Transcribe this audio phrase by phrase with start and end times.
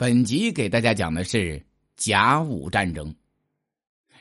[0.00, 1.60] 本集给大家讲的是
[1.96, 3.12] 甲午战争。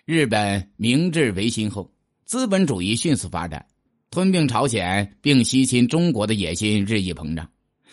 [0.06, 1.94] 日本明治维新后，
[2.26, 3.64] 资本主义迅速发展，
[4.10, 7.48] 吞并朝鲜并西侵中国的野心日益膨胀。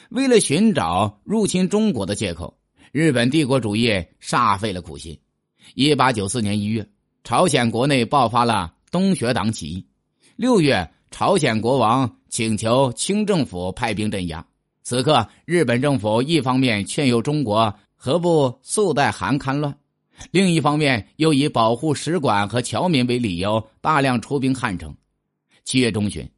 [0.09, 2.59] 为了寻找入侵中国的借口，
[2.91, 5.21] 日本帝国主义煞费了苦心。
[5.75, 6.89] 一八九四年一月，
[7.23, 9.87] 朝鲜国内爆发了东学党起义。
[10.37, 14.43] 六月，朝鲜国王请求清政府派兵镇压。
[14.85, 19.75] 此刻，日本政府一方面劝诱中国何不速带韩戡乱，
[20.31, 24.95] 另一方面又以保护使馆和侨民为理由，大量出兵汉城。
[25.65, 26.31] 七月中旬，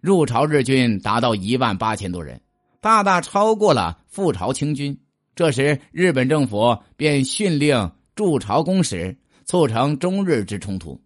[0.00, 2.40] 入朝日军达到一万八千多人，
[2.80, 4.98] 大大超过了赴朝清军。
[5.36, 11.00] 这时，日本政府便训令驻朝公使，促成中日之冲突。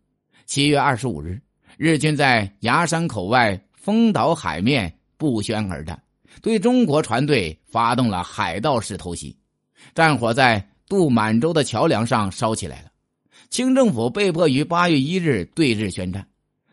[0.46, 1.38] 七月二十五日，
[1.76, 6.02] 日军在牙山口外丰岛海面不宣而战。
[6.42, 9.36] 对中国船队发动了海盗式偷袭，
[9.94, 12.88] 战火在渡满洲的桥梁上烧起来了。
[13.50, 16.26] 清政府被迫于八月一日对日宣战。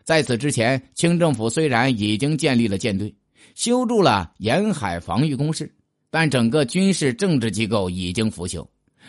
[0.03, 3.15] 在此之前，清政府虽然已经建立了舰队，
[3.55, 5.73] 修筑了沿海防御工事，
[6.09, 8.65] 但整个军事政治机构已经腐朽。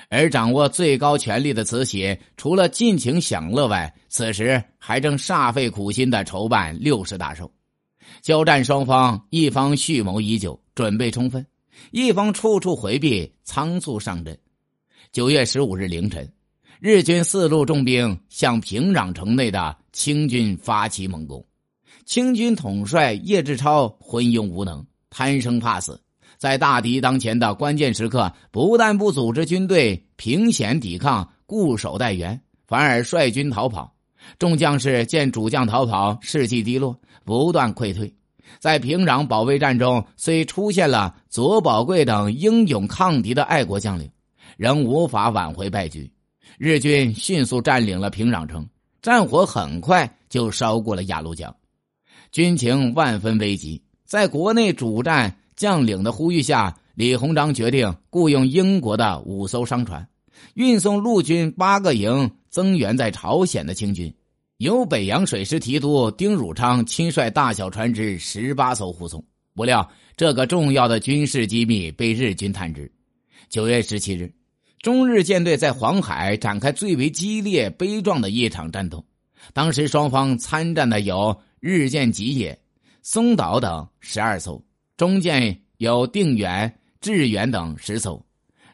[0.08, 7.50] 而掌握最高权力的慈禧，除了尽情享乐外，此时还正煞费苦心的筹办六十大寿。
[8.22, 11.42] 交战双方，一方蓄谋已久，准备充分；
[11.90, 14.38] 一方处处回避，仓促上阵。
[15.12, 16.30] 九月十五日凌晨，
[16.80, 21.44] 日军四路重兵向平壤城内的清军发起猛攻。
[22.04, 26.00] 清军统帅叶志超昏庸无能，贪生怕死，
[26.36, 33.95] 在大敌当前的关键时刻，不但不组织军队凭险抵抗、固守待援，反而率军逃跑。
[34.38, 38.12] 众将士见主将逃跑，士气低落，不断溃退。
[38.58, 44.10] 在平壤保卫战中，虽出现了左宝贵等英勇抗敌的爱国将领，
[44.56, 46.10] 仍无法挽回败局。
[46.58, 48.66] 日军迅速占领了平壤城，
[49.00, 51.54] 战火很快就烧过了鸭绿江，
[52.30, 53.82] 军情万分危急。
[54.04, 60.06] 在国内主战将领的呼吁下，李鸿章决定雇佣英国的五艘商船，
[60.54, 62.30] 运送陆军八个营。
[62.48, 64.14] 增援在朝鲜的清军，
[64.58, 69.22] 由北洋水师提督丁汝昌亲率大小船只十八艘护送。
[69.54, 69.86] 不料，
[70.16, 72.90] 这个重要的军事机密被日军探知。
[73.50, 74.32] 九月十七日，
[74.80, 79.04] 中日舰队在黄海展开最为激烈、悲壮的一场战斗。
[79.52, 82.58] 当时双方参战的有日舰吉野、
[83.02, 84.62] 松岛等十二艘，
[84.96, 88.24] 中舰有定远、致远等十艘。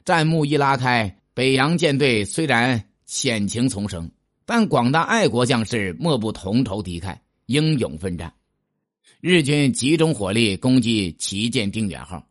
[0.04, 2.81] 战幕一拉开，北洋舰队虽然。
[3.04, 4.10] 险情丛生，
[4.44, 7.16] 但广大爱国将士莫不同仇敌忾，
[7.47, 8.32] 英勇奋战。
[9.20, 12.26] 日军集中火力攻击旗舰“定远号”，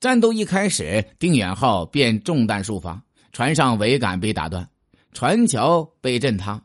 [0.00, 3.00] 战斗一开始，“定远号”便中弹数发，
[3.32, 4.68] 船上桅杆被打断，
[5.12, 6.60] 船桥被震塌。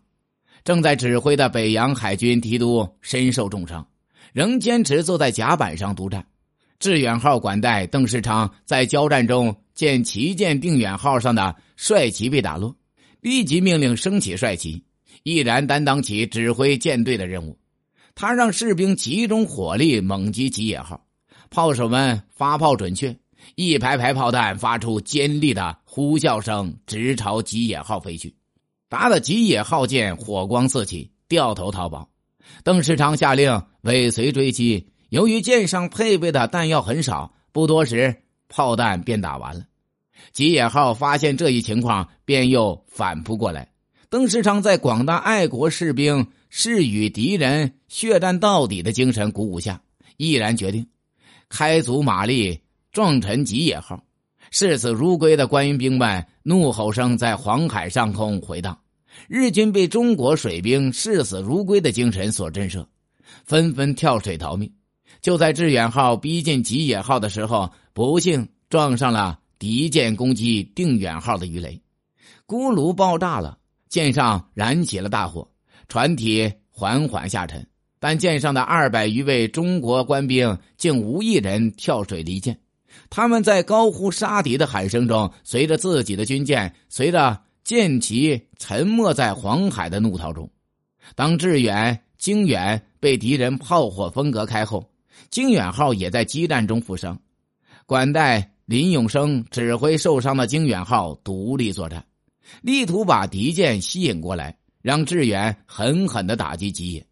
[0.64, 3.88] 正在指挥的北洋海军提督身受重伤，
[4.34, 6.26] 仍坚持坐在甲板上督战。
[6.80, 12.76] “致远号”管带邓世昌在交战中见旗舰“定远号”上的帅旗被打落。
[13.22, 14.84] 立即命令升起帅旗，
[15.24, 17.58] 毅然担当起指挥舰队的任务。
[18.16, 21.06] 他让士兵集中火力猛击吉野号，
[21.50, 23.16] 炮手们发炮准确，
[23.56, 28.36] 一排排炮弹发出尖利的呼啸声，直朝吉野号飞去，
[28.90, 32.10] 打得吉野号舰火光四起，掉头逃跑。
[32.64, 39.64] 邓世昌下令尾随追击，由于舰上配备的弹药很少，不多时炮弹便打完了。
[40.34, 43.72] 吉野号发现这一情况，便又反扑过来。
[44.10, 49.82] 邓世昌在广大爱国士兵誓与敌人血战到底的精神鼓舞下，
[50.16, 50.88] 毅然决定
[51.50, 52.62] 开足马力
[52.92, 54.04] 撞沉吉野号。
[54.50, 58.80] 视死如归的官兵们怒吼声在黄海上空回荡。
[59.28, 62.86] 日军被中国水兵视死如归的精神所震慑，
[63.44, 64.72] 纷纷跳水逃命。
[65.20, 69.40] 就在致远号逼近吉野号的时候，不幸撞上了。
[69.60, 71.82] 敌舰攻击定远号的鱼雷，
[72.46, 73.58] 锅炉爆炸了，
[73.90, 75.50] 舰上燃起了大火，
[75.88, 77.68] 船体缓缓下沉。
[78.00, 82.60] 但舰上的二百余位中国官兵竟无一人跳水离舰，
[83.10, 90.48] 他们在高呼杀敌的喊声中，随着自己的军舰，随着舰旗沉没在黄海的怒涛中。
[91.16, 94.92] 当致远、经远被敌人炮火分隔开后，
[95.32, 97.20] 经远号也在激战中负伤，
[97.88, 98.52] 管带。
[98.68, 102.06] 林永生指挥受伤的经远号独立作战，
[102.62, 107.08] 力图把敌舰吸引过来，让致远狠狠的打击吉野。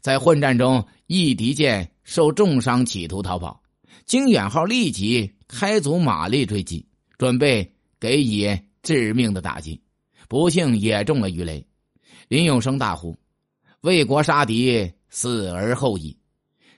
[0.00, 3.62] 在混战中，一敌舰受重伤，企图逃跑，
[4.06, 7.70] 经远号立即开足马力追击，准备
[8.00, 9.78] 给予致命的打击，
[10.26, 11.62] 不幸也中了鱼雷。
[12.28, 13.14] 林永生大呼
[13.82, 16.16] ：“为国杀敌，死而后已！”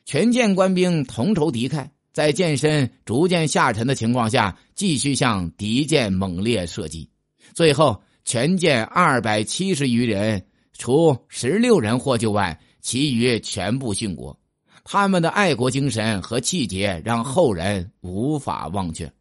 [0.05, 7.07] 全舰官兵同仇敌忾，在舰身逐渐下沉的情况下，继续向敌舰猛烈射击。
[7.53, 10.43] 最后，全舰二百七十余人，
[10.73, 14.35] 除十六人获救外，其余全部殉国。
[14.83, 19.13] 他们的爱国精神和气节让后人无法忘却，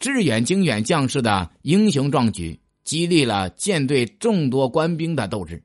[0.00, 5.62] 致远经远将士的英雄壮举激励了舰队众多官兵的斗志。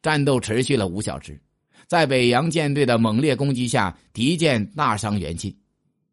[0.00, 1.38] 战斗持续了五小时，
[1.86, 5.54] 在北洋舰队的猛烈攻击下，敌舰大伤元气，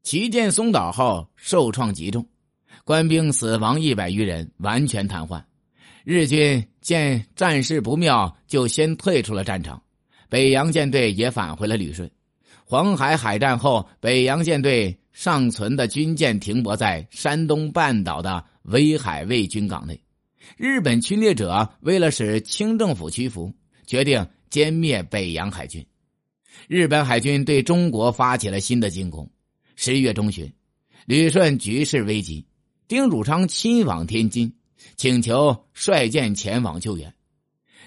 [0.06, 2.24] 旗舰松岛号受创极重，
[2.84, 5.44] 官兵死亡一百余人，完全瘫痪。
[6.04, 9.82] 日军见战事不妙，就先退出了战场，
[10.30, 12.08] 北洋舰队也返回了旅顺。
[12.66, 20.00] 黄海海战后，北洋舰队尚存的军舰停泊在山东半岛的威海卫军港内。
[20.56, 23.52] 日本侵略者为了使清政府屈服，
[23.88, 25.84] 决定歼灭北洋海军。
[26.68, 29.28] 日本海军对中国发起了新的进攻。
[29.76, 30.52] 十一月中旬，
[31.06, 32.46] 旅顺局势危急，
[32.88, 34.54] 丁汝昌亲往天津，
[34.96, 37.14] 请求率舰前往救援。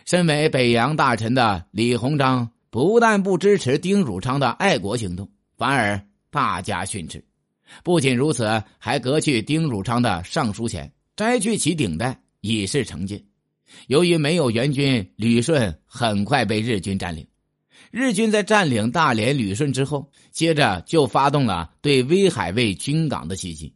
[0.05, 2.51] 身为北洋大臣的李鸿章。
[2.71, 7.25] 不但不支持丁汝昌的爱国行动，反而大加训斥。
[7.83, 13.25] 不仅如此，还革去丁汝昌的尚书衔，摘去其顶戴，以示惩戒。
[13.87, 17.27] 由于没有援军，旅顺很快被日军占领。
[17.91, 23.75] 日军在占领大连、旅顺之后，接着就发动了对威海卫军港的袭击。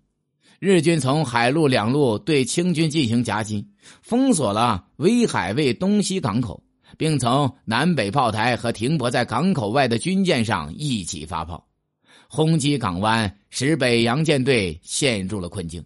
[0.59, 3.67] 日军从海陆两路对清军进行夹击，
[4.03, 6.63] 封锁了威海卫东西港口。
[6.99, 11.67] 并从南北炮台和停泊在港口外的军舰上一起发炮，
[12.29, 15.83] 轰击港湾，使北洋舰队陷入了困境。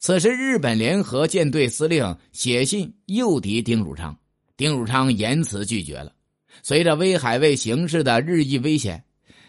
[0.00, 4.18] 此时，日本联合舰队司令写信诱敌丁汝昌，
[4.56, 6.12] 丁汝昌严词拒绝了。
[6.62, 9.04] 随着威海卫形势的日益危险，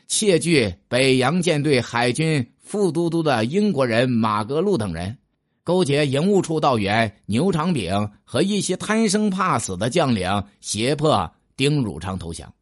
[0.07, 5.17] 窃据北洋舰队海军副都督的英国人马格路等人。
[5.65, 12.53] 勾结营务处道员牛长炳和一些贪生怕死的将领，胁迫丁汝昌投降。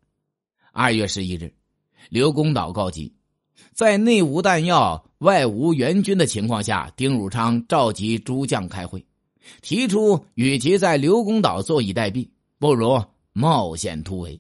[0.71, 1.51] 二月十一日，
[2.09, 3.11] 刘公岛告急，
[3.73, 9.03] 在内无弹药、外无援军的情况下，丁汝昌召集诸将开会，
[9.63, 12.29] 提出与其在刘公岛坐以待毙，
[12.59, 14.39] 不如冒险突围，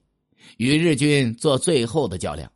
[0.57, 2.51] 与日军做最后的较量。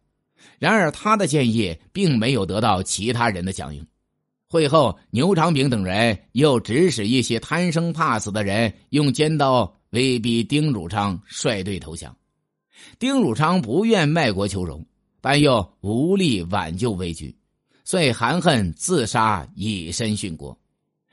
[0.59, 3.85] 然而，他的建议并没有得到其他人的响应。
[4.47, 12.15] 会后，牛长炳等人又指使一些贪生怕死的人用尖刀威逼丁汝昌率队投降。
[12.99, 14.85] 丁汝昌不愿卖国求荣，
[15.19, 17.35] 但又无力挽救危局，
[17.83, 20.57] 遂含恨自杀，以身殉国。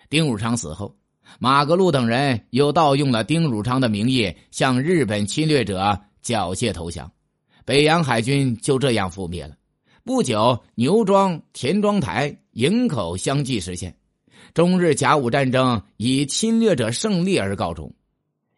[0.08, 0.94] 丁汝昌死后，
[1.38, 7.10] 马格路等人又盗用了丁汝昌的名义，向日本侵略者缴械投降，
[7.64, 9.56] 北洋海军就这样覆灭了。
[10.04, 13.96] 不久，牛庄、田庄台、营口相继实现，
[14.52, 17.92] 中日甲午战争以侵略者胜利而告终。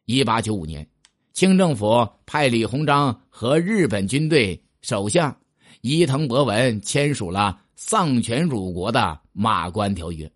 [0.06, 0.86] 一八九五年，
[1.32, 5.34] 清政府派李鸿章和日本军队首相
[5.82, 9.00] 伊藤博文签署了丧权辱国的
[9.32, 10.26] 《马关条约》。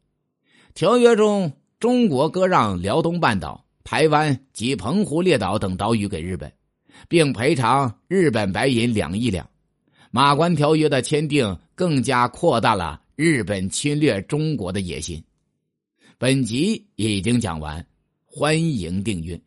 [0.75, 6.53] 条约中，中国割让辽东半岛、台湾及澎湖列岛等岛屿给日本，
[7.09, 9.49] 并赔偿日本白银两亿两。
[10.11, 15.23] 马关条约的签订，更加扩大了日本侵略中国的野心。
[16.19, 17.87] 本集已经讲完，
[18.25, 19.41] 欢迎订阅。